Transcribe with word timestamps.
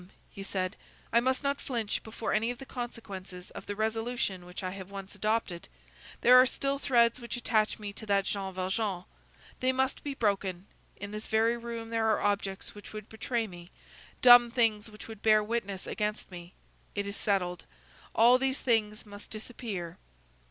he 0.31 0.41
said, 0.41 0.75
"I 1.13 1.19
must 1.19 1.43
not 1.43 1.61
flinch 1.61 2.01
before 2.01 2.33
any 2.33 2.49
of 2.49 2.57
the 2.57 2.65
consequences 2.65 3.51
of 3.51 3.67
the 3.67 3.75
resolution 3.75 4.47
which 4.47 4.63
I 4.63 4.71
have 4.71 4.89
once 4.89 5.13
adopted; 5.13 5.67
there 6.21 6.41
are 6.41 6.47
still 6.47 6.79
threads 6.79 7.19
which 7.21 7.37
attach 7.37 7.77
me 7.77 7.93
to 7.93 8.07
that 8.07 8.25
Jean 8.25 8.51
Valjean; 8.51 9.03
they 9.59 9.71
must 9.71 10.03
be 10.03 10.15
broken; 10.15 10.65
in 10.95 11.11
this 11.11 11.27
very 11.27 11.55
room 11.55 11.91
there 11.91 12.09
are 12.09 12.19
objects 12.19 12.73
which 12.73 12.93
would 12.93 13.09
betray 13.09 13.45
me, 13.45 13.69
dumb 14.23 14.49
things 14.49 14.89
which 14.89 15.07
would 15.07 15.21
bear 15.21 15.43
witness 15.43 15.85
against 15.85 16.31
me; 16.31 16.53
it 16.95 17.05
is 17.05 17.15
settled; 17.15 17.65
all 18.15 18.39
these 18.39 18.59
things 18.59 19.05
must 19.05 19.29
disappear." 19.29 19.99